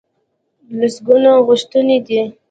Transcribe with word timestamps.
لسګونه 0.79 1.31
غوښتنې 1.45 1.97
دي. 2.07 2.19